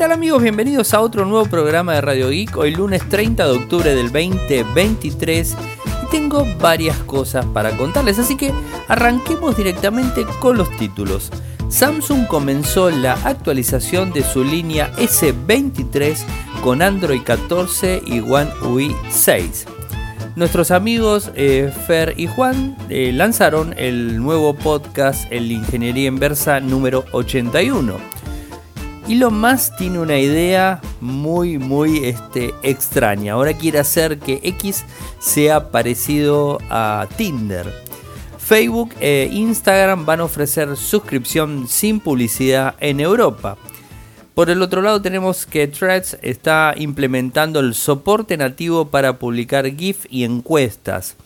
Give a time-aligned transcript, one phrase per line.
[0.00, 0.42] tal amigos?
[0.42, 5.54] Bienvenidos a otro nuevo programa de Radio Geek, hoy lunes 30 de octubre del 2023
[6.04, 8.50] y tengo varias cosas para contarles, así que
[8.88, 11.30] arranquemos directamente con los títulos.
[11.68, 16.16] Samsung comenzó la actualización de su línea S23
[16.62, 19.66] con Android 14 y One UI 6.
[20.34, 27.04] Nuestros amigos eh, Fer y Juan eh, lanzaron el nuevo podcast El Ingeniería Inversa número
[27.12, 28.19] 81
[29.10, 33.32] Elon Musk tiene una idea muy, muy este, extraña.
[33.32, 34.84] Ahora quiere hacer que X
[35.18, 37.74] sea parecido a Tinder.
[38.38, 43.58] Facebook e Instagram van a ofrecer suscripción sin publicidad en Europa.
[44.32, 50.06] Por el otro lado tenemos que Threads está implementando el soporte nativo para publicar GIF
[50.08, 51.16] y encuestas.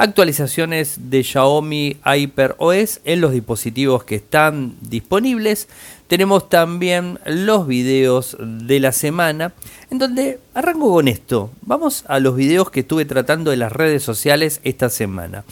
[0.00, 5.68] Actualizaciones de Xiaomi HyperOS en los dispositivos que están disponibles
[6.08, 9.52] tenemos también los videos de la semana,
[9.90, 11.50] en donde arranco con esto.
[11.60, 15.44] Vamos a los videos que estuve tratando de las redes sociales esta semana.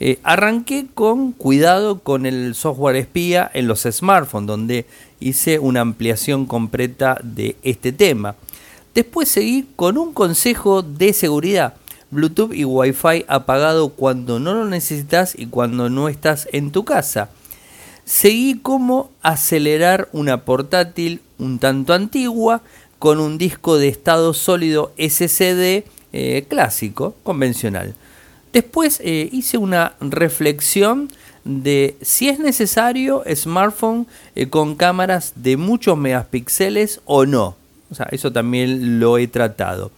[0.00, 4.86] Eh, arranqué con cuidado con el software espía en los smartphones, donde
[5.20, 8.34] hice una ampliación completa de este tema.
[8.94, 11.74] Después seguí con un consejo de seguridad.
[12.10, 17.28] Bluetooth y Wi-Fi apagado cuando no lo necesitas y cuando no estás en tu casa
[18.04, 22.62] seguí cómo acelerar una portátil un tanto antigua
[22.98, 27.94] con un disco de estado sólido SSD eh, clásico, convencional.
[28.52, 31.10] Después eh, hice una reflexión
[31.44, 37.56] de si es necesario smartphone eh, con cámaras de muchos megapíxeles o no.
[37.90, 39.90] O sea, eso también lo he tratado.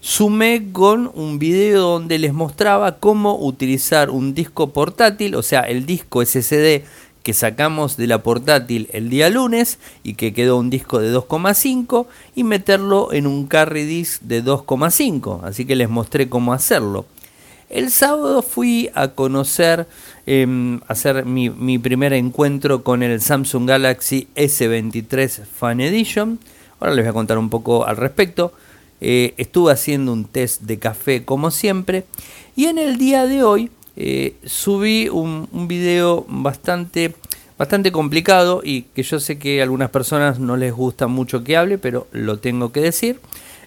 [0.00, 5.86] Sumé con un video donde les mostraba cómo utilizar un disco portátil, o sea, el
[5.86, 6.84] disco SSD
[7.28, 12.06] que sacamos de la portátil el día lunes y que quedó un disco de 2,5
[12.34, 15.40] y meterlo en un carry disc de 2,5.
[15.44, 17.04] Así que les mostré cómo hacerlo.
[17.68, 19.86] El sábado fui a conocer,
[20.26, 26.38] eh, hacer mi, mi, primer encuentro con el Samsung Galaxy S23 Fan Edition.
[26.80, 28.54] Ahora les voy a contar un poco al respecto.
[29.02, 32.06] Eh, estuve haciendo un test de café como siempre.
[32.56, 37.16] Y en el día de hoy eh, subí un, video bastante,
[37.58, 41.56] bastante complicado y que yo sé que a algunas personas no les gusta mucho que
[41.56, 43.18] hable, pero lo tengo que decir.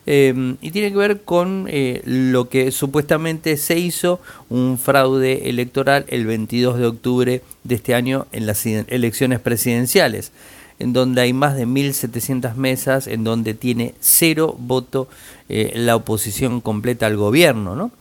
[0.06, 6.06] Eh, y tiene que ver con eh, lo que supuestamente se hizo un fraude electoral
[6.08, 10.32] el 22 de octubre de este año en las elecciones presidenciales,
[10.80, 15.10] en donde hay más de 1.700 mesas, en donde tiene cero voto
[15.50, 17.76] la oposición completa al gobierno.
[17.76, 17.92] ¿no?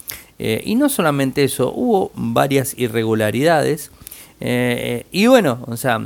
[0.43, 3.91] Eh, y no solamente eso, hubo varias irregularidades.
[4.41, 6.01] Eh, y bueno, o sea,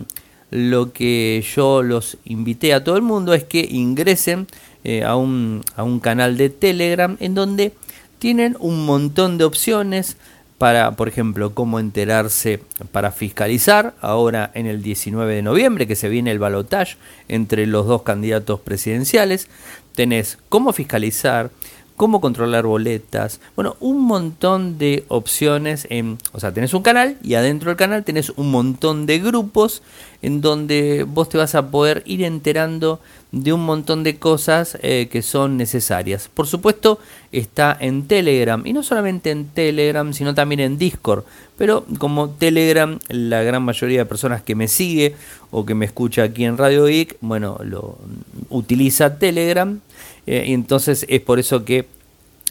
[0.51, 4.49] lo que yo los invité a todo el mundo es que ingresen
[4.83, 7.75] eh, a, un, a un canal de Telegram en donde
[8.19, 10.17] tienen un montón de opciones
[10.59, 16.09] para, por ejemplo, cómo enterarse para fiscalizar ahora en el 19 de noviembre, que se
[16.09, 16.97] viene el balotaje
[17.29, 19.49] entre los dos candidatos presidenciales.
[19.95, 21.51] Tenés cómo fiscalizar,
[21.97, 25.87] cómo controlar boletas, bueno, un montón de opciones.
[26.33, 29.83] O sea, tenés un canal y adentro del canal tenés un montón de grupos
[30.23, 33.01] en donde vos te vas a poder ir enterando
[33.31, 36.31] de un montón de cosas eh, que son necesarias.
[36.33, 36.99] Por supuesto,
[37.33, 41.25] está en Telegram y no solamente en Telegram, sino también en Discord.
[41.59, 45.15] Pero como Telegram, la gran mayoría de personas que me sigue
[45.51, 47.99] o que me escucha aquí en Radio Geek, bueno, lo
[48.51, 49.81] utiliza Telegram
[50.27, 51.87] eh, y entonces es por eso que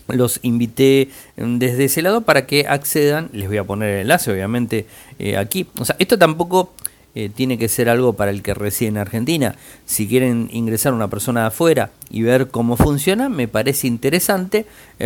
[0.08, 3.30] los invité mm, desde ese lado para que accedan.
[3.34, 4.86] Les voy a poner el enlace, obviamente,
[5.20, 5.68] eh, aquí.
[5.80, 6.74] O sea, esto tampoco
[7.16, 9.56] eh, tiene que ser algo para el que reside en Argentina.
[9.86, 14.66] Si quieren ingresar una persona de afuera y ver cómo funciona, me parece interesante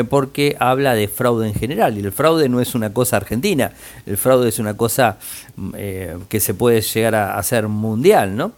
[0.09, 1.97] porque habla de fraude en general.
[1.97, 3.73] Y el fraude no es una cosa argentina,
[4.06, 5.17] el fraude es una cosa
[5.57, 5.72] mm,
[6.29, 8.53] que se puede llegar a hacer mundial, ¿no?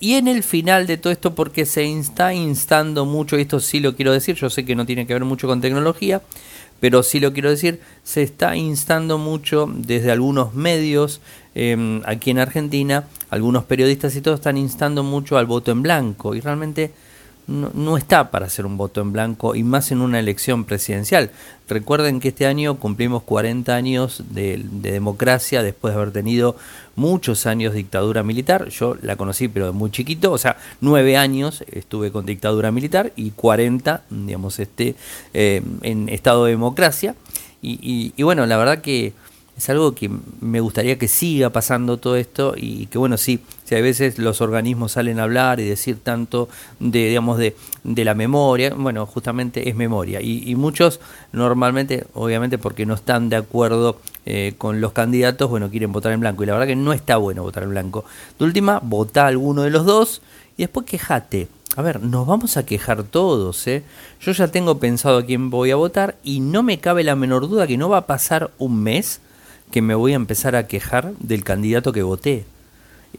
[0.00, 3.78] Y en el final de todo esto, porque se está instando mucho, y esto sí
[3.78, 6.22] lo quiero decir, yo sé que no tiene que ver mucho con tecnología,
[6.80, 11.20] pero sí lo quiero decir, se está instando mucho desde algunos medios
[11.54, 16.34] em, aquí en Argentina, algunos periodistas y todos están instando mucho al voto en blanco,
[16.34, 16.90] y realmente
[17.46, 21.30] no, está para hacer un voto en blanco y más en una elección presidencial.
[21.68, 26.56] Recuerden que este año cumplimos 40 años de, democracia después de haber tenido
[26.96, 28.68] muchos años de dictadura militar.
[28.68, 33.12] Yo la conocí pero de muy chiquito, o sea, nueve años estuve con dictadura militar
[33.14, 34.96] y 40, digamos, este,
[35.32, 37.14] eh, en estado de democracia.
[37.62, 39.12] Y, y, bueno, la verdad que
[39.56, 40.10] es algo que
[40.40, 44.42] me gustaría que siga pasando todo esto y que bueno, sí, si a veces los
[44.42, 49.68] organismos salen a hablar y decir tanto de, digamos, de, de la memoria, bueno, justamente
[49.68, 50.20] es memoria.
[50.20, 51.00] Y, muchos
[51.32, 56.20] normalmente, obviamente porque no están de acuerdo eh, con los candidatos, bueno, quieren votar en
[56.20, 56.42] blanco.
[56.42, 58.04] Y la verdad que no está bueno votar en blanco.
[58.38, 60.20] De última, vota alguno de los dos
[60.58, 61.48] y después quejate.
[61.76, 63.82] A ver, nos vamos a quejar todos, ¿eh?
[64.20, 67.48] Yo ya tengo pensado a quién voy a votar y no me cabe la menor
[67.48, 69.20] duda que no va a pasar un mes
[69.70, 72.44] que me voy a empezar a quejar del candidato que voté.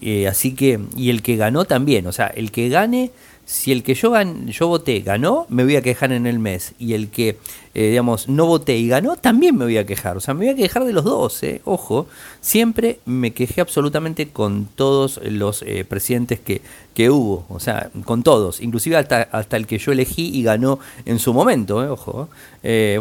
[0.02, 3.12] Eh, así que, y el que ganó también, o sea, el que gane
[3.48, 4.14] si el que yo,
[4.48, 6.74] yo voté ganó, me voy a quejar en el mes.
[6.80, 7.38] Y el que,
[7.74, 10.18] eh, digamos, no voté y ganó, también me voy a quejar.
[10.18, 11.62] O sea, me voy a quejar de los dos, eh.
[11.64, 12.08] Ojo,
[12.42, 16.62] siempre me quejé absolutamente con todos los eh, presidentes que,
[16.94, 17.46] que hubo.
[17.48, 18.60] O sea, con todos.
[18.60, 22.28] Inclusive hasta, hasta el que yo elegí y ganó en su momento, eh, ojo.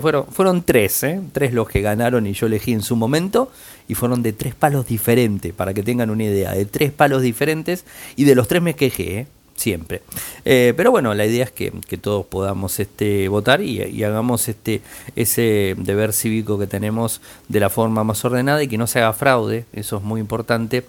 [0.01, 3.51] fueron, fueron tres, Tres los que ganaron y yo elegí en su momento.
[3.89, 6.53] Y fueron de tres palos diferentes, para que tengan una idea.
[6.53, 7.85] De tres palos diferentes.
[8.15, 9.27] Y de los tres me quejé.
[9.57, 10.03] Siempre.
[10.45, 14.83] Eh, pero bueno, la idea es que, todos podamos este, votar y, hagamos este,
[15.17, 19.13] ese deber cívico que tenemos de la forma más ordenada y que no se haga
[19.13, 20.85] fraude, eso es muy importante.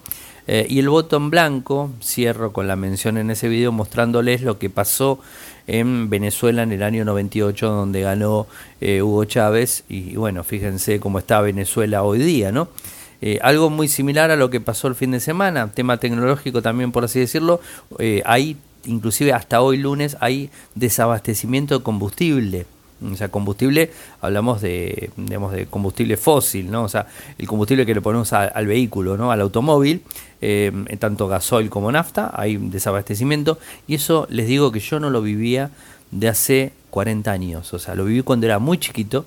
[0.49, 4.57] Eh, y el voto en blanco, cierro con la mención en ese video mostrándoles lo
[4.57, 5.19] que pasó
[5.67, 8.47] en Venezuela en el año 98 donde ganó
[8.79, 12.69] eh, Hugo Chávez y, bueno, fíjense cómo está Venezuela hoy día, ¿no?
[13.41, 17.03] Algo muy similar a lo que pasó el fin de semana, tema tecnológico también por
[17.03, 17.59] así decirlo,
[18.25, 22.65] hay inclusive hasta hoy lunes hay desabastecimiento de combustible.
[22.99, 23.91] O sea, combustible,
[24.21, 26.83] hablamos de, digamos, de combustible fósil, ¿no?
[26.83, 27.05] O sea,
[27.37, 29.31] el combustible que le ponemos al vehículo, ¿no?
[29.31, 30.01] Al automóvil,
[30.41, 33.59] eh, tanto gasoil como nafta, hay desabastecimiento.
[33.87, 35.69] Y eso les digo que yo no lo vivía
[36.09, 37.71] de hace 40 años.
[37.71, 39.25] O sea, lo viví cuando era muy chiquito,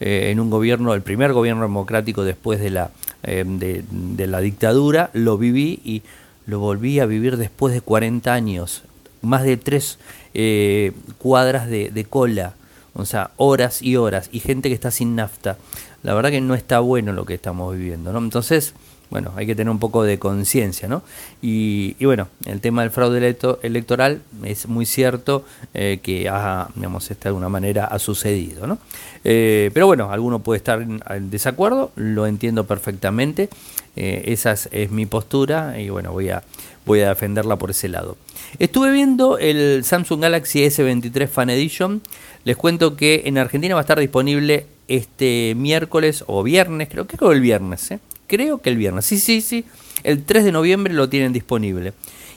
[0.00, 2.90] eh, en un gobierno, el primer gobierno democrático después de la,
[3.22, 6.02] eh, de, de la dictadura, lo viví y
[6.46, 8.82] lo volví a vivir después de 40 años
[9.22, 9.98] más de tres
[10.34, 12.54] eh, cuadras de, cola,
[12.94, 15.56] o sea, horas y horas, y gente que está sin nafta.
[16.02, 18.18] La verdad que no está bueno lo que estamos viviendo, ¿no?
[18.18, 18.74] Entonces,
[19.10, 21.02] bueno, hay que tener un poco de conciencia, ¿no?
[21.42, 27.24] Y, bueno, el tema del fraude electoral es muy cierto eh, que ha, digamos, este,
[27.24, 28.78] de alguna manera ha sucedido, ¿no?
[29.24, 33.48] Eh, pero bueno, alguno puede estar en, desacuerdo, lo entiendo perfectamente,
[33.96, 36.42] esa es mi postura y bueno, voy a
[36.86, 38.16] voy a defenderla por ese lado.
[38.58, 42.02] Estuve viendo el Samsung Galaxy S23 Fan Edition.
[42.44, 47.16] Les cuento que en Argentina va a estar disponible este miércoles o viernes, creo que
[47.24, 48.00] el viernes, ¿eh?
[48.30, 49.64] Creo que el viernes, sí, sí, sí,
[50.04, 51.94] el 3 de noviembre lo tienen disponible.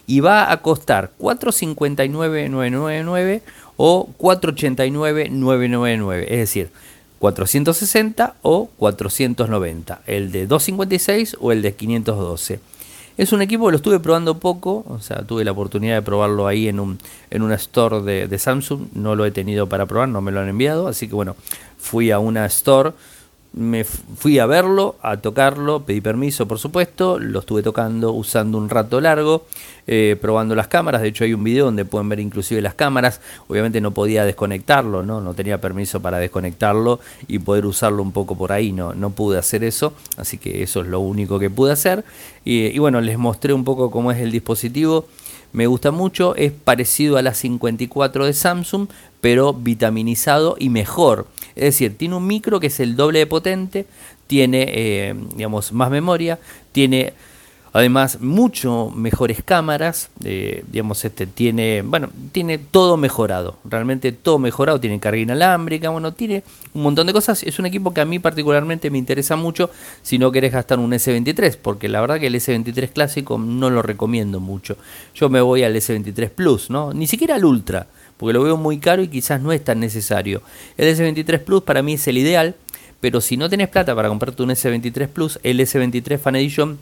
[0.07, 3.41] Y va a costar 459.999
[3.77, 6.71] o 489.999, es decir,
[7.19, 12.59] 460 o 490, el de 256 o el de 512.
[13.15, 16.47] Es un equipo que lo estuve probando poco, o sea, tuve la oportunidad de probarlo
[16.47, 16.97] ahí en un,
[17.29, 20.39] en una store de, de Samsung, no lo he tenido para probar, no me lo
[20.39, 21.35] han enviado, así que bueno,
[21.77, 22.93] fui a una store
[23.53, 28.67] me fui a verlo, a tocarlo, pedí permiso por supuesto, lo estuve tocando usando un
[28.67, 29.45] rato largo,
[29.85, 33.21] eh, probando las cámaras, de hecho hay un video donde pueden ver inclusive las cámaras,
[33.47, 38.35] obviamente no podía desconectarlo, no, no tenía permiso para desconectarlo y poder usarlo un poco
[38.35, 41.71] por ahí, no, no pude hacer eso, así que eso es lo único que pude
[41.71, 42.03] hacer
[42.43, 45.05] y, y bueno, les mostré un poco cómo es el dispositivo.
[45.53, 48.87] Me gusta mucho, es parecido a la 54 de Samsung,
[49.21, 51.27] pero vitaminizado y mejor.
[51.55, 53.85] Es decir, tiene un micro que es el doble de potente,
[54.25, 56.39] tiene, eh, digamos, más memoria,
[56.71, 57.13] tiene
[57.73, 64.79] además mucho mejores cámaras, eh, digamos, este tiene, bueno, tiene todo mejorado, realmente todo mejorado,
[64.79, 67.41] tiene carga inalámbrica, bueno, tiene un montón de cosas.
[67.41, 69.71] Es un equipo que a mí particularmente me interesa mucho
[70.03, 73.81] si no querés gastar un S23, porque la verdad que el S23 clásico no lo
[73.81, 74.77] recomiendo mucho.
[75.15, 76.93] Yo me voy al S23 Plus, ¿no?
[76.93, 77.87] Ni siquiera al Ultra
[78.17, 80.43] porque lo veo muy caro y quizás no es tan necesario.
[80.77, 82.55] El S23 Plus para mí es el ideal,
[83.01, 86.79] pero si no tenés plata para comprarte un S23 Plus, el S23 Fan Edition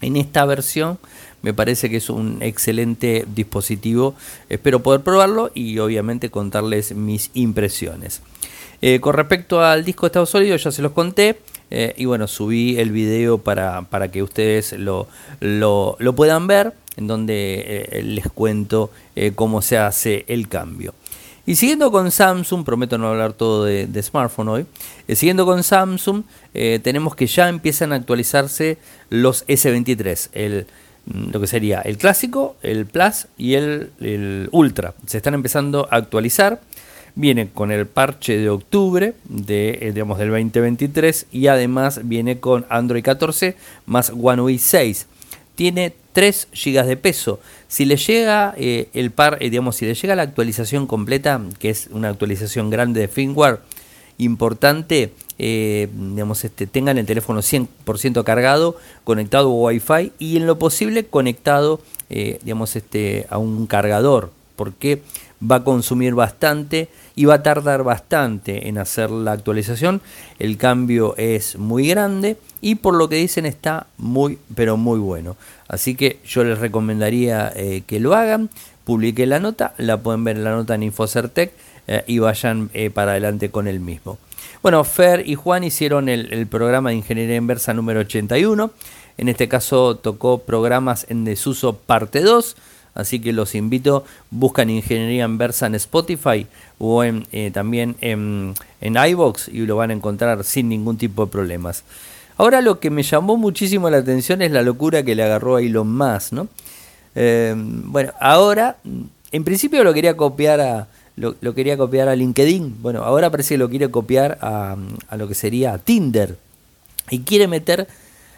[0.00, 0.98] en esta versión
[1.42, 4.14] me parece que es un excelente dispositivo.
[4.48, 8.22] Espero poder probarlo y obviamente contarles mis impresiones.
[8.82, 11.38] Eh, con respecto al disco de estado sólido, ya se los conté.
[11.70, 15.06] Eh, y bueno, subí el video para, para que ustedes lo,
[15.40, 18.90] lo, lo puedan ver en donde eh, les cuento
[19.34, 20.94] cómo se hace el cambio.
[21.48, 24.66] Y siguiendo con Samsung, prometo no hablar todo de, smartphone hoy,
[25.08, 28.76] eh, siguiendo con Samsung, tenemos que ya empiezan a actualizarse
[29.08, 30.66] los S23, el,
[31.06, 34.92] mm, lo que sería el clásico, el Plus y el, el Ultra.
[35.06, 36.60] Se están empezando a actualizar.
[37.14, 42.66] Viene con el parche de octubre de, eh, digamos, del 2023 y además viene con
[42.68, 45.06] Android 14 más One UI 6.
[45.54, 47.40] Tiene 3 GB de peso.
[47.68, 51.70] Si le llega eh, el par, eh, digamos, si le llega la actualización completa, que
[51.70, 53.60] es una actualización grande de firmware
[54.20, 61.06] importante, digamos, este, tengan el teléfono 100% cargado, conectado a Wi-Fi y en lo posible
[61.06, 65.02] conectado, digamos, este, a un cargador, porque
[65.40, 70.00] va a consumir bastante y va a tardar bastante en hacer la actualización.
[70.40, 75.36] El cambio es muy grande y por lo que dicen está muy pero muy bueno.
[75.68, 78.50] Así que yo les recomendaría eh, que lo hagan.
[78.84, 81.52] Publiqué la nota, la pueden ver en la nota en Infocertec
[81.86, 84.18] eh, y vayan eh, para adelante con el mismo.
[84.62, 88.70] Bueno, Fer y Juan hicieron el, programa de Ingeniería Inversa número 81.
[89.18, 92.56] En este caso tocó programas en desuso parte 2
[92.94, 96.48] Así que los invito, buscan Ingeniería Inversa en Spotify
[96.78, 101.30] o en, también en, en iBox y lo van a encontrar sin ningún tipo de
[101.30, 101.84] problemas.
[102.38, 105.60] Ahora lo que me llamó muchísimo la atención es la locura que le agarró a
[105.60, 106.48] Elon Musk, ¿no?
[107.14, 108.76] Eh, bueno, ahora,
[109.32, 112.80] en principio lo quería copiar a, lo, quería copiar a LinkedIn.
[112.80, 114.76] Bueno, ahora parece que lo quiere copiar a,
[115.08, 116.36] a lo que sería Tinder.
[117.10, 117.88] Y quiere meter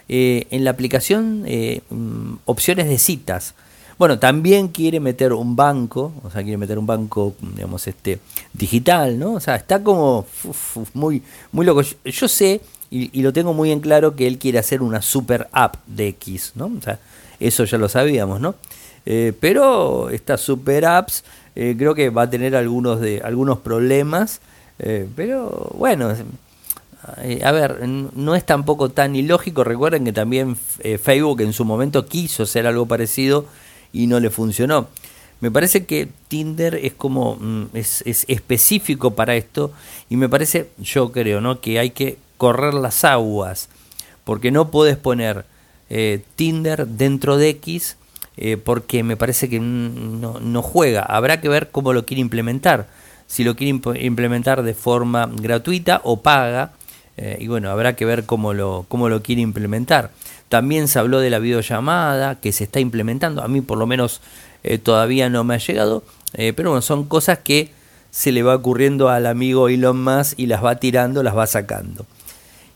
[0.08, 1.44] eh, en la aplicación
[1.88, 3.54] mm, opciones de citas.
[4.00, 8.18] Bueno, también quiere meter un banco, o sea, quiere meter un banco, digamos, este,
[8.52, 9.34] digital, ¿no?
[9.34, 10.24] O sea, está como
[10.94, 11.82] muy, muy loco.
[12.04, 15.76] Yo, sé y, lo tengo muy en claro que él quiere hacer una super app
[15.86, 16.66] de X, ¿no?
[16.66, 16.98] O sea,
[17.38, 18.56] eso ya lo sabíamos, ¿no?
[19.06, 24.40] Eh, pero estas super apps eh, creo que va a tener algunos, de, algunos problemas,
[24.78, 26.12] eh, pero bueno,
[27.44, 29.64] a ver, no es tampoco tan ilógico.
[29.64, 33.46] Recuerden que también Facebook en su momento quiso hacer algo parecido
[33.92, 34.88] y no le funcionó.
[35.40, 39.72] Me parece que Tinder es como mm, es, específico para esto
[40.10, 41.60] y me parece, yo creo, ¿no?
[41.60, 43.68] que hay que correr las aguas
[44.24, 45.44] porque no puedes poner
[45.90, 47.98] eh, Tinder dentro de X
[48.38, 51.02] eh, porque me parece que no, juega.
[51.02, 52.88] Habrá que ver cómo lo quiere implementar.
[53.26, 56.72] Si lo quiere implementar de forma gratuita o paga.
[57.18, 60.10] Eh, y bueno, habrá que ver cómo lo, cómo lo quiere implementar.
[60.48, 63.42] También se habló de la videollamada que se está implementando.
[63.42, 64.22] A mí por lo menos
[64.82, 66.04] todavía no me ha llegado.
[66.32, 67.70] Pero bueno, son cosas que
[68.10, 72.06] se le va ocurriendo al amigo Elon Musk y las va tirando, las va sacando.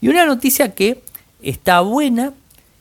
[0.04, 1.00] Y una noticia que
[1.42, 2.32] está buena,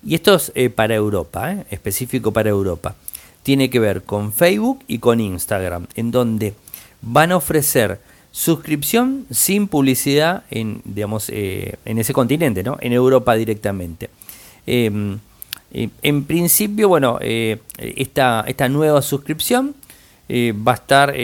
[0.05, 2.95] y esto es eh, para Europa, específico para Europa,
[3.43, 6.53] tiene que ver con Facebook y con Instagram, en donde
[7.01, 7.99] van a ofrecer
[8.31, 12.77] suscripción sin publicidad en, digamos, en ese continente, ¿no?
[12.81, 14.09] en Europa directamente.
[14.65, 15.19] Em,
[15.73, 19.75] eh, en principio, bueno, eh, esta, esta, nueva suscripción
[20.29, 21.15] eh, va a estar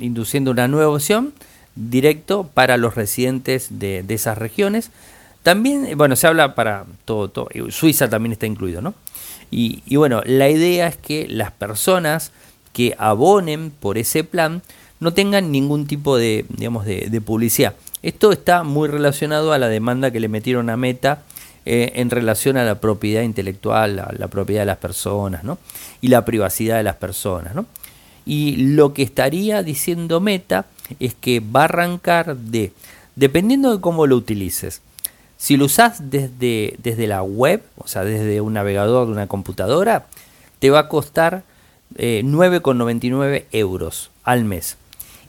[0.00, 1.32] induciendo una nueva opción
[1.74, 4.90] directo para los residentes de, esas regiones.
[5.42, 8.94] También, bueno, se habla para todo, Suiza también está incluido, ¿no?
[9.50, 12.30] Y, bueno, la idea es que las personas
[12.72, 14.62] que abonen por ese plan
[15.00, 17.74] no tengan ningún tipo de, digamos, de publicidad.
[18.02, 21.22] Esto está muy relacionado a la demanda que le metieron a Meta
[21.66, 25.58] eh, en relación a la propiedad intelectual, a la propiedad de las personas, ¿no?
[26.00, 27.66] Y la privacidad de las personas, ¿no?
[28.24, 30.64] Y lo que estaría diciendo Meta
[30.98, 32.72] es que va a arrancar de,
[33.14, 34.80] dependiendo de cómo lo utilices,
[35.40, 40.06] si lo usas desde, desde la web, o sea, desde un navegador de una computadora,
[40.58, 41.44] te va a costar
[41.96, 44.76] 9,99 eh, euros al mes.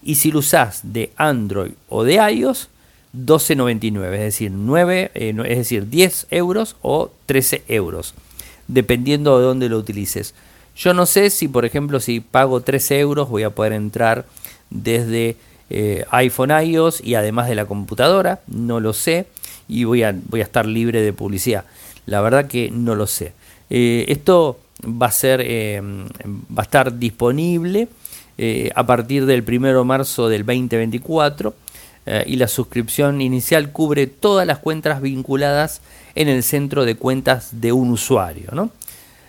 [0.03, 2.67] Y si lo usas de Android o de iOS,
[3.15, 8.13] 12,99, es decir, 9, eh, es decir, 10 euros o 13 euros,
[8.67, 10.33] dependiendo de dónde lo utilices.
[10.75, 14.25] Yo no sé si, por ejemplo, si pago 13 euros voy a poder entrar
[14.69, 15.37] desde
[15.71, 19.25] eh, iPhone iOS y además de la computadora, no lo sé,
[19.67, 21.65] y voy a, voy a estar libre de publicidad.
[22.05, 23.33] La verdad que no lo sé.
[23.69, 27.87] Eh, esto va a ser, va a estar disponible
[28.73, 31.53] a partir del 1 de marzo del 2024
[32.05, 35.81] eh, y la suscripción inicial cubre todas las cuentas vinculadas
[36.15, 38.49] en el centro de cuentas de un usuario.
[38.53, 38.71] ¿no?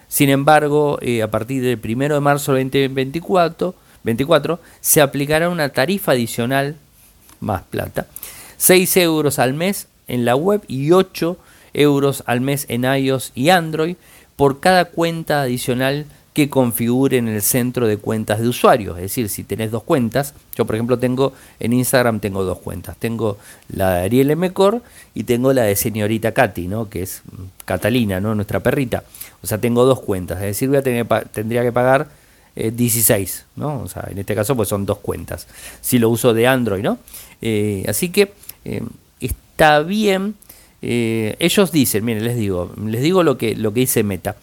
[0.08, 5.70] Sin embargo, eh, a partir del 1 de marzo del 2024 24, se aplicará una
[5.70, 6.76] tarifa adicional,
[7.40, 8.06] más plata,
[8.56, 11.36] 6 euros al mes en la web y 8
[11.74, 13.96] euros al mes en iOS y Android
[14.36, 18.96] por cada cuenta adicional que configuren el centro de cuentas de usuarios.
[18.96, 22.96] Es decir, si tenés dos cuentas, yo por ejemplo tengo en Instagram tengo dos cuentas.
[22.96, 23.36] Tengo
[23.68, 24.82] la de Ariel Mcor
[25.14, 26.88] y tengo la de señorita Katy, ¿no?
[26.88, 27.22] que es
[27.66, 28.34] Catalina, ¿no?
[28.34, 29.04] nuestra perrita.
[29.42, 30.38] O sea, tengo dos cuentas.
[30.38, 32.08] Es decir, voy a tener, tendría que pagar
[32.54, 33.82] 16, ¿no?
[33.82, 35.46] O sea, en este caso pues son dos cuentas.
[35.80, 36.98] Si lo uso de Android, ¿no?
[37.88, 38.32] así que
[39.20, 40.34] está bien.
[40.82, 44.36] ellos dicen, miren, les digo, les digo lo que, lo que dice Meta.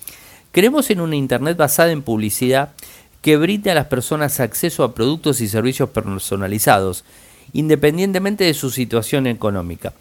[0.51, 2.71] Queremos en una Internet basada en publicidad
[3.21, 7.03] que brinde a las personas acceso a productos y servicios personalizados,
[7.53, 9.93] independientemente de su situación económica.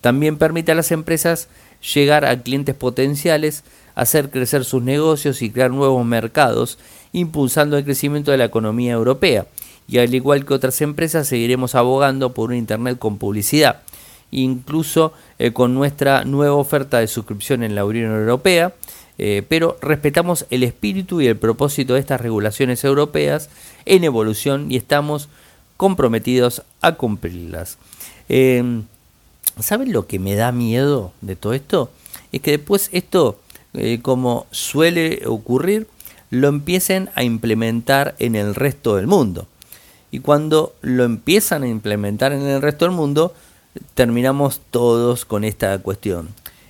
[0.00, 1.48] También permite a las empresas
[1.94, 6.78] llegar a clientes potenciales, hacer crecer sus negocios y crear nuevos mercados,
[7.14, 9.46] impulsando el crecimiento de la economía europea.
[9.88, 13.82] Y al igual que otras empresas, seguiremos abogando por un Internet con publicidad,
[14.30, 18.74] incluso eh, con nuestra nueva oferta de suscripción en la Unión Europea,
[19.16, 23.48] eh, pero respetamos el espíritu y el propósito de estas regulaciones europeas
[23.86, 25.28] en evolución y estamos
[25.76, 27.78] comprometidos a cumplirlas.
[28.28, 28.84] Em,
[29.60, 31.90] ¿Saben lo que me da miedo de todo esto?
[32.32, 33.38] Es que después esto,
[33.74, 35.86] eh, como suele ocurrir,
[36.34, 39.46] lo empiecen a implementar en el resto del mundo.
[40.10, 43.34] Y cuando lo empiezan a implementar en el resto del mundo,
[43.94, 46.28] terminamos todos con esta cuestión.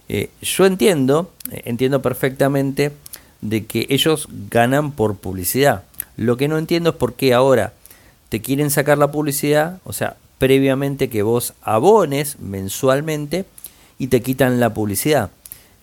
[0.08, 2.92] Eh, yo entiendo, eh, entiendo perfectamente
[3.40, 5.84] de que ellos ganan por publicidad.
[6.16, 7.72] Lo que no entiendo es por qué ahora
[8.28, 13.46] te quieren sacar la publicidad, o sea, previamente que vos abones mensualmente
[13.98, 15.30] y te quitan la publicidad.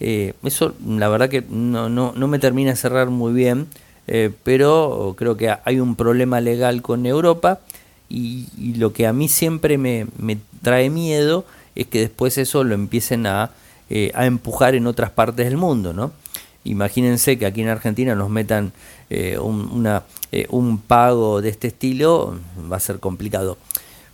[0.04, 3.68] Eh, eso la verdad que no, no, no, me termina de cerrar muy bien,
[4.44, 7.60] pero creo que hay un problema legal con Europa
[8.10, 12.74] y, lo que a mí siempre me, me trae miedo es que después eso lo
[12.74, 13.52] empiecen a
[13.94, 16.14] eh, a empujar en otras partes del mundo, ¿no?
[16.64, 18.72] Imagínense que aquí en Argentina nos metan
[19.10, 22.40] eh, un, una, eh, un pago de este estilo,
[22.72, 23.58] va a ser complicado.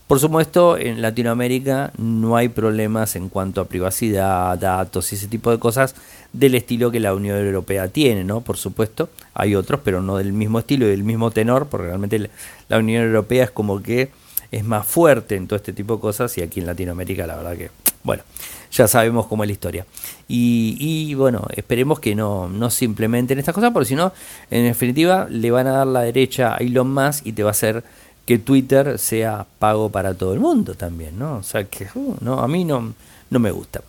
[0.07, 5.51] Por supuesto, en Latinoamérica no hay problemas en cuanto a privacidad, datos y ese tipo
[5.51, 5.95] de cosas
[6.31, 8.39] del estilo que la Unión Europea tiene, ¿no?
[8.39, 12.29] Por supuesto, hay otros, pero no del mismo estilo y del mismo tenor, porque realmente
[12.69, 14.09] la Unión Europea es como que
[14.49, 17.57] es más fuerte en todo este tipo de cosas y aquí en Latinoamérica la verdad
[17.57, 17.69] que,
[18.03, 18.23] bueno,
[18.71, 19.85] ya sabemos cómo es la historia.
[20.29, 24.13] Y, bueno, esperemos que no, no se implementen estas cosas, porque si no,
[24.51, 27.51] en definitiva, le van a dar la derecha a Elon Musk y te va a
[27.51, 27.83] hacer
[28.27, 31.37] que Twitter sea pago para todo el mundo también, ¿no?
[31.37, 32.93] O sea que uh, no, a mí no,
[33.29, 33.81] no me gusta.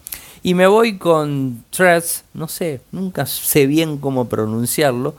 [0.44, 5.16] Y me voy con Threads, no sé, nunca sé bien cómo pronunciarlo,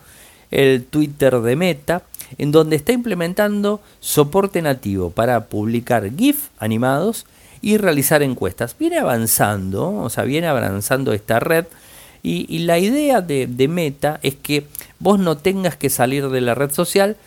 [0.52, 2.04] el Twitter de Meta,
[2.38, 7.26] en donde está implementando soporte nativo para publicar GIF animados
[7.62, 8.76] y realizar encuestas.
[8.80, 11.66] Viene avanzando, o sea, viene avanzando esta red
[12.24, 14.66] y, la idea de, Meta es que
[15.00, 17.18] vos no tengas que salir de la red social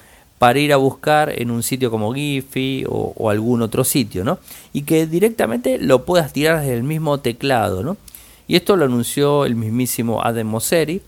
[0.43, 4.41] para ir a buscar en un sitio como Giphy o, algún otro sitio, ¿no?
[4.73, 7.97] Y que directamente lo puedas tirar desde el mismo teclado, ¿no?
[8.49, 11.01] Y esto lo anunció el mismísimo Adam Mosseri,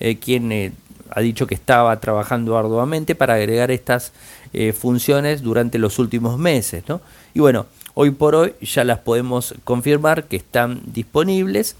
[0.00, 0.72] eh, quien eh,
[1.10, 4.14] ha dicho que estaba trabajando arduamente para agregar estas
[4.54, 7.02] eh, funciones durante los últimos meses, ¿no?
[7.34, 7.66] Y bueno,
[8.00, 11.74] Hoy por hoy ya las podemos confirmar que están disponibles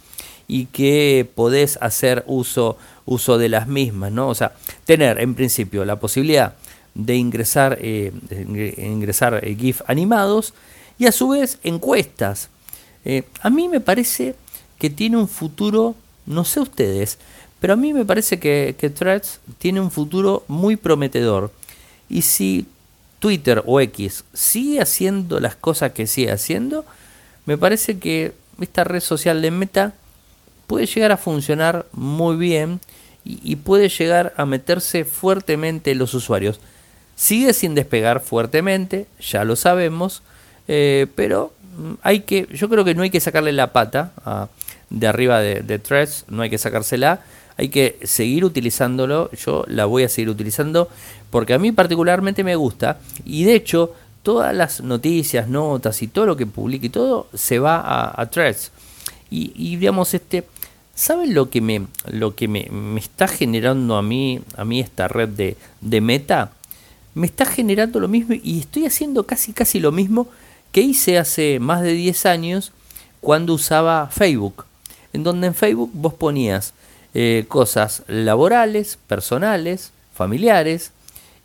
[0.49, 4.29] y que podés hacer uso, uso de las mismas, ¿no?
[4.29, 4.51] O sea,
[4.85, 6.55] tener en principio la posibilidad
[6.99, 8.13] de ingresar, eh,
[8.77, 10.53] ingresar eh, GIF animados
[10.99, 12.51] y a su vez encuestas.
[13.05, 14.35] Eh, a mí me parece
[14.79, 15.95] que tiene un futuro,
[16.27, 17.19] no sé ustedes,
[17.61, 21.53] pero a mí me parece que, Threads tiene un futuro muy prometedor.
[22.09, 22.67] Y si
[23.21, 26.85] Twitter o X sigue haciendo las cosas que sigue haciendo,
[27.47, 29.95] me parece que esta red social de Meta
[30.67, 32.81] puede llegar a funcionar muy bien
[33.25, 36.61] y, puede llegar a meterse fuertemente en los usuarios.
[37.18, 40.22] Sigue sin despegar fuertemente, ya lo sabemos,
[40.68, 41.52] eh, pero
[42.02, 44.12] hay que, yo creo que no hay que sacarle la pata
[44.88, 47.22] de arriba de, Threads, no hay que sacársela
[47.57, 50.88] hay que seguir utilizándolo, yo la voy a seguir utilizando
[51.28, 56.24] porque a mí particularmente me gusta y de hecho todas las noticias, notas y todo
[56.24, 58.70] lo que publique y todo se va a, Threads.
[59.28, 60.44] Y, digamos, este,
[60.94, 65.31] ¿saben lo que me, lo que me, está generando a mí, a mí esta red
[65.31, 66.52] de, de meta?
[67.14, 70.29] Me está generando lo mismo y estoy haciendo casi casi lo mismo
[70.73, 72.73] que hice hace más de 10 años
[73.21, 74.64] cuando usaba Facebook.
[75.12, 76.75] En donde en Facebook vos ponías
[77.14, 80.92] eh, cosas laborales, personales, familiares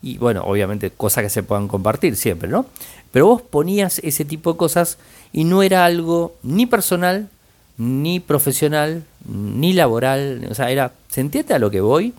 [0.02, 2.65] y bueno, obviamente cosas que se puedan compartir siempre, ¿no?
[3.12, 4.97] Pero vos ponías ese tipo de cosas
[5.32, 7.30] y no era algo ni personal,
[7.78, 12.13] ni profesional, ni laboral, o sea, era, ¿se a lo que voy?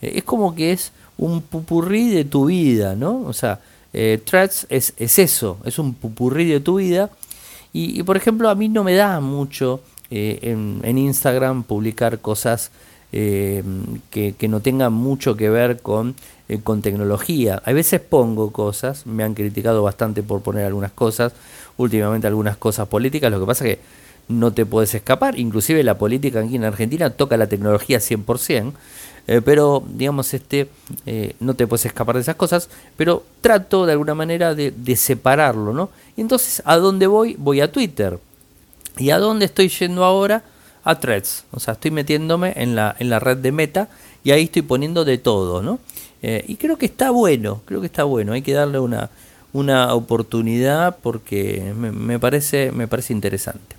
[0.00, 3.22] Eh, es como que es un pupurrí de tu vida, ¿no?
[3.22, 3.60] O sea,
[3.92, 7.10] eh, Threads es, es, eso, es un pupurrí de tu vida.
[7.72, 12.70] Y, y, por ejemplo, a mí no me da mucho eh, en, Instagram publicar cosas
[13.10, 13.64] eh,
[14.10, 16.14] que, no tengan mucho que ver con
[16.48, 17.60] eh, con tecnología.
[17.64, 21.32] A veces pongo cosas, me han criticado bastante por poner algunas cosas,
[21.76, 23.82] últimamente algunas cosas políticas, lo que pasa es que
[24.28, 28.72] no te puedes escapar, inclusive la política aquí en Argentina toca la tecnología 100%,
[29.26, 30.68] eh, pero digamos, este,
[31.04, 35.72] eh, no te puedes escapar de esas cosas, pero trato de alguna manera de, separarlo,
[35.72, 35.90] ¿no?
[36.16, 37.34] Y entonces, ¿a dónde voy?
[37.38, 38.18] Voy a Twitter.
[38.98, 40.42] ¿Y a dónde estoy yendo ahora?
[40.84, 41.44] A Threads.
[41.50, 43.88] O sea, estoy metiéndome en la, en la red de Meta
[44.24, 45.78] y ahí estoy poniendo de todo, ¿no?
[46.22, 49.10] Eh, y creo que está bueno, creo que está bueno, hay que darle una,
[49.52, 53.76] una oportunidad porque me, parece, me parece interesante.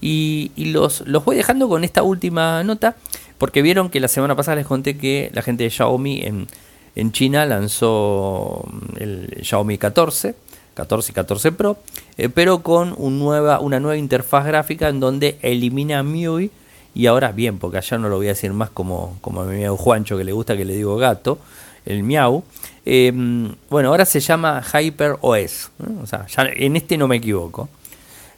[0.00, 2.96] Y, los, los voy dejando con esta última nota,
[3.40, 6.46] porque vieron que la semana pasada les conté que la gente de Xiaomi en,
[6.94, 10.34] en China lanzó el Xiaomi 14,
[10.74, 11.78] 14 y 14 Pro,
[12.18, 16.50] eh, pero con una nueva interfaz gráfica en donde elimina MIUI
[16.94, 19.54] y ahora bien, porque allá no lo voy a decir más como, como a mi
[19.54, 21.38] amigo Juancho que le gusta que le digo gato,
[21.86, 22.44] el miau.
[22.84, 25.70] Em, bueno, ahora se llama Hyper OS.
[26.02, 27.70] O sea, en este no me equivoco.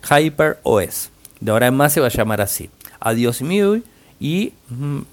[0.09, 1.11] Hyper OS.
[1.41, 2.71] De ahora en más se va a llamar así.
[3.01, 3.83] Adiós MIUI
[4.23, 4.53] y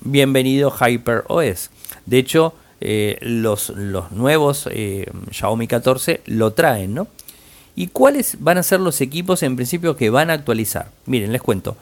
[0.02, 1.72] bienvenido Hyper OS.
[2.06, 7.08] De hecho, eh, los, los, nuevos eh, Xiaomi 14 lo traen, ¿no?
[7.76, 10.92] ¿Y cuáles van a ser los equipos en principio que van a actualizar?
[11.08, 11.76] Miren, les cuento.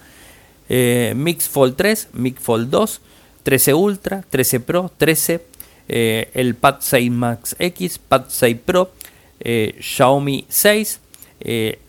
[0.69, 3.01] Eh, Mix Fold 3, Mix Fold 2,
[3.43, 5.45] 13 Ultra, 13 Pro, 13,
[5.89, 8.91] eh, el Pad 6 Max X, Pad 6 Pro,
[9.39, 10.99] Xiaomi 6,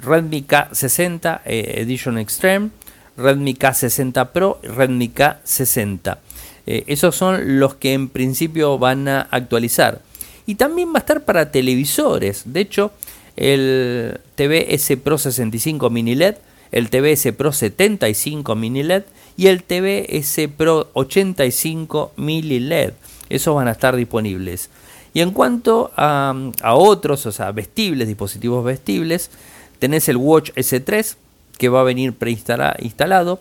[0.00, 2.70] Redmi K60 Edition Extreme,
[3.18, 6.18] Redmi K60 Pro, Redmi K60.
[6.66, 10.00] esos son los que en principio van a actualizar.
[10.46, 12.42] Y también va a estar para televisores.
[12.46, 12.92] De hecho,
[13.36, 16.36] el TV S Pro 65 mini LED
[16.72, 19.04] el TVS Pro 75 mini LED
[19.36, 22.92] y el TVS Pro 85 mini LED.
[23.28, 24.70] Esos van a estar disponibles.
[25.14, 26.34] Y en cuanto a,
[26.74, 29.30] otros, o sea, vestibles, dispositivos vestibles,
[29.78, 31.16] tenés el Watch S3
[31.58, 33.40] que va a venir preinstalado,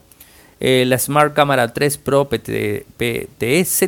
[0.59, 3.83] eh, la Smart Camera 3 Pro PTZ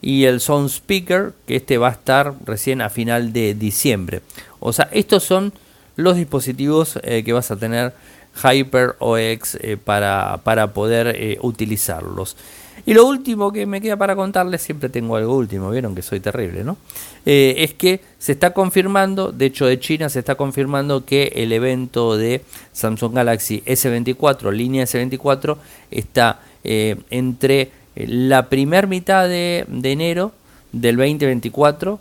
[0.00, 4.22] y el Sound Speaker que este va a estar recién a final de diciembre.
[4.58, 5.52] O sea, estos son
[5.96, 7.94] los dispositivos eh, que vas a tener
[8.42, 12.36] Hyper OX eh, para, para, poder eh, utilizarlos.
[12.84, 16.20] Y lo último que me queda para contarles, siempre tengo algo último, vieron que soy
[16.20, 16.76] terrible, ¿no?
[17.24, 21.52] Eh, es que se está confirmando, de hecho de China se está confirmando que el
[21.52, 22.42] evento de
[22.72, 25.56] Samsung Galaxy S24, línea S24,
[25.90, 30.32] está entre la primera mitad de, de, enero
[30.70, 31.98] del 2024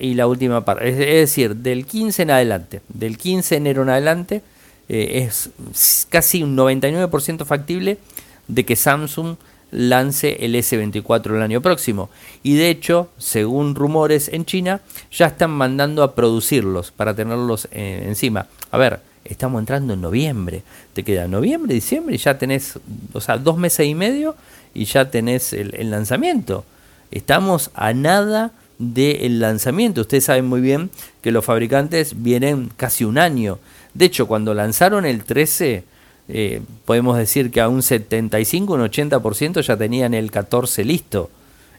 [0.00, 3.82] y la última parte, es, es decir, del 15 en adelante, del 15 de enero
[3.82, 4.42] en adelante
[4.88, 7.98] eh, es casi un 99% factible
[8.46, 9.36] de que Samsung
[9.70, 12.10] lance el S24 el año próximo.
[12.42, 18.04] Y de hecho, según rumores en China, ya están mandando a producirlos para tenerlos eh,
[18.06, 18.46] encima.
[18.70, 20.62] A ver, estamos entrando en noviembre.
[20.92, 22.78] Te queda noviembre, diciembre y ya tenés,
[23.12, 24.36] o sea, dos meses y medio
[24.74, 26.64] y ya tenés el, lanzamiento.
[27.10, 30.02] Estamos a nada del lanzamiento.
[30.02, 30.90] Ustedes saben muy bien
[31.22, 33.58] que los fabricantes vienen casi un año
[33.98, 35.82] de hecho, cuando lanzaron el 13,
[36.28, 41.30] eh, podemos decir que a un 75, un 80% ya tenían el 14 listo.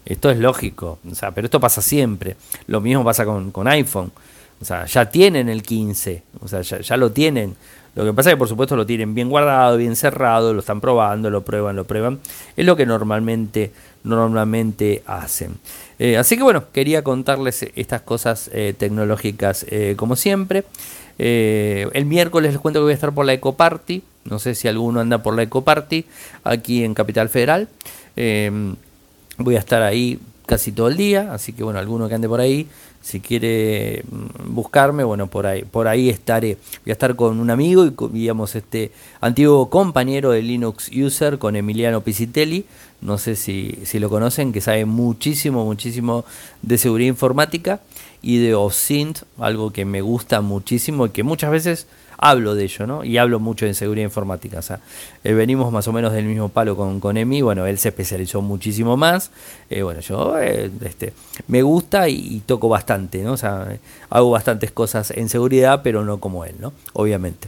[0.06, 2.36] Esto es lógico, o sea, pero esto pasa siempre.
[2.66, 4.12] Lo mismo pasa con, iPhone.
[4.60, 7.56] O sea, ya tienen el 15, o sea, ya, lo tienen.
[7.96, 10.82] Lo que pasa es que por supuesto lo tienen bien guardado, bien cerrado, lo están
[10.82, 12.20] probando, lo prueban, lo prueban.
[12.58, 13.72] Es lo que normalmente,
[14.04, 15.58] normalmente hacen.
[16.00, 20.66] Eh, así que bueno, quería contarles estas cosas eh, tecnológicas como siempre.
[21.20, 24.02] Eh, el miércoles les cuento que voy a estar por la Eco Party.
[24.26, 26.06] No sé si alguno anda por la Eco Party
[26.44, 27.68] aquí en Capital Federal.
[28.16, 28.74] Eh,
[29.38, 32.42] voy a estar ahí casi todo el día, así que bueno, alguno que ande por
[32.42, 32.68] ahí,
[33.02, 36.58] si quiere mm, buscarme, bueno, por ahí, por ahí estaré.
[36.84, 41.56] Voy a estar con un amigo y digamos este antiguo compañero de Linux User con
[41.56, 42.66] Emiliano Pisitelli,
[43.02, 46.26] no sé si, si lo conocen, que sabe muchísimo, muchísimo
[46.64, 47.80] de seguridad informática
[48.22, 51.88] y de OSINT, algo que me gusta muchísimo y que muchas veces
[52.20, 53.04] hablo de ello, ¿no?
[53.04, 54.60] Y hablo mucho de seguridad informática.
[54.60, 54.80] O sea,
[55.24, 57.42] eh, venimos más o menos del mismo palo con, con Emi.
[57.42, 59.32] Bueno, él se especializó muchísimo más.
[59.70, 61.14] Eh, bueno, yo eh, este,
[61.48, 63.34] me gusta y, toco bastante, ¿no?
[63.34, 63.78] O sea,
[64.10, 66.74] hago bastantes cosas en seguridad, pero no como él, ¿no?
[66.94, 67.48] Obviamente.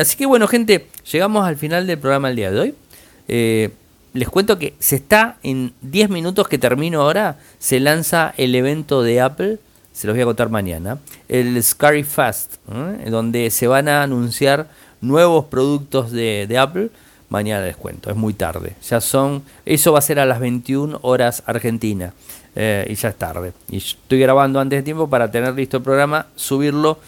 [0.00, 3.74] así que bueno, gente, llegamos al final del programa del día de hoy.
[4.16, 9.02] Les cuento que se está en 10 minutos que termino ahora, se lanza el evento
[9.02, 9.58] de Apple
[9.96, 13.08] se los voy a contar mañana, el Scary Fast, ¿eh?
[13.08, 14.68] donde se van a anunciar
[15.00, 16.90] nuevos productos de, Apple.
[17.30, 18.74] Mañana les cuento, es muy tarde.
[18.86, 22.12] Ya son, eso va a ser a las 21 horas Argentina.
[22.54, 23.54] y ya es tarde.
[23.70, 26.98] Y estoy grabando antes de tiempo para tener listo el programa, subirlo.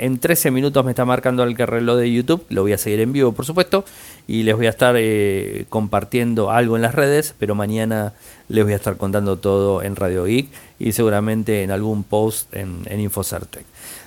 [0.00, 2.44] En 13 minutos me está marcando el reloj de YouTube.
[2.48, 3.84] Lo voy a seguir en vivo, por supuesto.
[4.26, 4.96] Y les voy a estar
[5.68, 7.34] compartiendo algo en las redes.
[7.38, 8.12] Pero mañana
[8.48, 10.48] les voy a estar contando todo en Radio Geek.
[10.78, 13.00] Y seguramente en algún post en, en.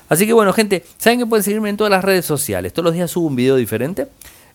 [0.10, 2.72] Así que bueno, gente, saben que pueden seguirme en todas las redes sociales.
[2.74, 4.08] Todos los días subo un video diferente.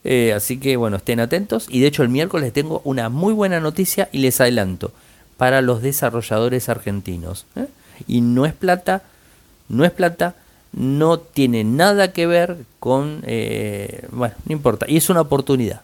[0.05, 1.67] Eh, así que bueno, estén atentos.
[1.69, 4.93] Y de hecho el miércoles tengo una muy buena noticia y les adelanto.
[5.37, 7.47] Para los desarrolladores argentinos.
[7.57, 7.67] ¿eh?
[8.07, 9.03] Y no es plata,
[9.69, 10.35] no es plata,
[10.73, 13.23] no tiene nada que ver con...
[13.27, 14.87] Eh, bueno, no importa.
[14.89, 15.83] Y es una oportunidad.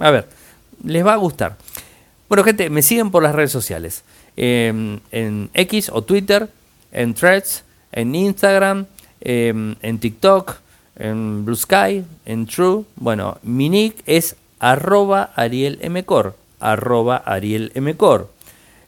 [0.00, 0.28] a ver,
[0.84, 1.56] les va a gustar.
[2.28, 4.02] Bueno, gente, me siguen por las redes sociales.
[4.36, 6.48] en X o Twitter,
[6.92, 8.86] en Threads, en Instagram,
[9.20, 10.56] em, en TikTok,
[10.96, 12.84] en Blue Sky, en True.
[12.96, 17.22] Bueno, mi nick es arroba arielmcor, arroba.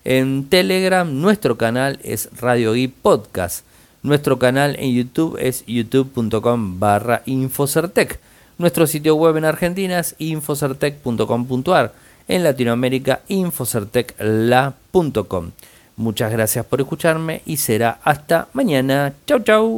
[0.04, 3.64] En Telegram nuestro canal es Radio Geek Podcast.
[4.02, 8.20] Nuestro canal en YouTube es youtube.com barra Infocertec.
[8.58, 11.92] Nuestro sitio web en Argentina es infocertec.com.ar.
[12.28, 15.50] En Latinoamérica, infocertecla.com.
[15.96, 19.14] Muchas gracias por escucharme y será hasta mañana.
[19.26, 19.76] Chau, chau.